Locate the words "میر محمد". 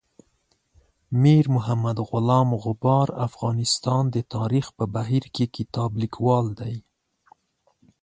1.21-1.97